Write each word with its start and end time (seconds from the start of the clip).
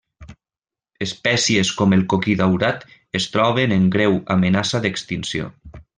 Espècies 1.05 1.71
com 1.81 1.93
el 1.97 2.01
coquí 2.13 2.35
daurat 2.41 2.87
es 3.21 3.27
troben 3.35 3.77
en 3.79 3.87
greu 3.97 4.19
amenaça 4.37 4.83
d'extinció. 4.87 5.53